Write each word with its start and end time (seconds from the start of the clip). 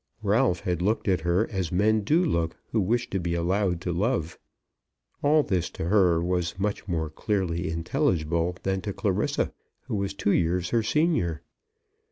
Ralph 0.23 0.61
had 0.61 0.81
looked 0.81 1.07
at 1.07 1.21
her 1.21 1.47
as 1.51 1.71
men 1.71 2.01
do 2.01 2.25
look 2.25 2.55
who 2.71 2.81
wish 2.81 3.07
to 3.11 3.19
be 3.19 3.35
allowed 3.35 3.79
to 3.81 3.93
love. 3.93 4.39
All 5.21 5.43
this 5.43 5.69
to 5.77 5.89
her 5.89 6.23
was 6.23 6.57
much 6.57 6.87
more 6.87 7.07
clearly 7.11 7.69
intelligible 7.69 8.57
than 8.63 8.81
to 8.81 8.93
Clarissa, 8.93 9.53
who 9.81 9.93
was 9.95 10.15
two 10.15 10.31
years 10.33 10.71
her 10.71 10.81
senior. 10.81 11.43